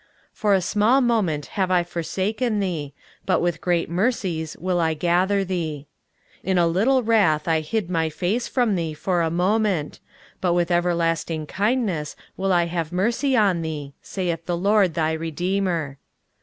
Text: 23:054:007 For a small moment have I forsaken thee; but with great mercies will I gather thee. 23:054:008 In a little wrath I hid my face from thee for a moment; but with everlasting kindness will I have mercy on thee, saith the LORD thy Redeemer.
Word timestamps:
23:054:007 0.31 0.37
For 0.39 0.53
a 0.55 0.61
small 0.61 1.01
moment 1.01 1.45
have 1.45 1.69
I 1.69 1.83
forsaken 1.83 2.59
thee; 2.59 2.91
but 3.27 3.39
with 3.39 3.61
great 3.61 3.87
mercies 3.87 4.57
will 4.57 4.79
I 4.79 4.95
gather 4.95 5.45
thee. 5.45 5.85
23:054:008 6.43 6.43
In 6.49 6.57
a 6.57 6.65
little 6.67 7.03
wrath 7.03 7.47
I 7.47 7.59
hid 7.59 7.87
my 7.87 8.09
face 8.09 8.47
from 8.47 8.73
thee 8.73 8.95
for 8.95 9.21
a 9.21 9.29
moment; 9.29 9.99
but 10.41 10.53
with 10.53 10.71
everlasting 10.71 11.45
kindness 11.45 12.15
will 12.35 12.51
I 12.51 12.65
have 12.65 12.91
mercy 12.91 13.37
on 13.37 13.61
thee, 13.61 13.93
saith 14.01 14.47
the 14.47 14.57
LORD 14.57 14.95
thy 14.95 15.11
Redeemer. 15.11 15.99